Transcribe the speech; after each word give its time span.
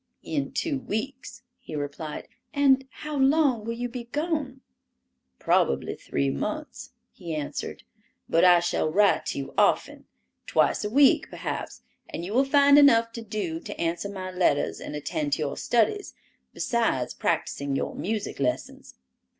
"In 0.23 0.51
two 0.51 0.79
weeks," 0.79 1.43
he 1.59 1.75
replied. 1.75 2.27
"And 2.55 2.87
how 2.89 3.17
long 3.17 3.63
will 3.65 3.75
you 3.75 3.87
be 3.87 4.05
gone?" 4.05 4.61
"Probably 5.37 5.93
three 5.93 6.31
months," 6.31 6.93
he 7.11 7.35
answered. 7.35 7.83
"But 8.27 8.43
I 8.43 8.61
shall 8.61 8.91
write 8.91 9.27
to 9.27 9.37
you 9.37 9.53
often; 9.59 10.05
twice 10.47 10.83
a 10.83 10.89
week, 10.89 11.29
perhaps, 11.29 11.83
and 12.09 12.25
you 12.25 12.33
will 12.33 12.45
find 12.45 12.79
enough 12.79 13.11
to 13.11 13.21
do 13.21 13.59
to 13.59 13.79
answer 13.79 14.09
my 14.09 14.31
letters 14.31 14.79
and 14.79 14.95
attend 14.95 15.33
to 15.33 15.39
your 15.43 15.55
studies, 15.55 16.15
besides 16.51 17.13
practicing 17.13 17.75
your 17.75 17.93
music 17.93 18.39
lessons. 18.39 18.95